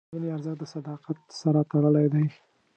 د 0.09 0.11
مینې 0.21 0.27
ارزښت 0.35 0.57
د 0.61 0.63
صداقت 0.75 1.17
سره 1.41 1.59
تړلی 1.71 2.07
دی. 2.13 2.25